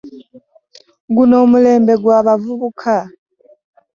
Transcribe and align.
Guno 1.15 1.35
omulembe 1.43 1.93
gwa 2.01 2.19
bavubuka. 2.25 2.97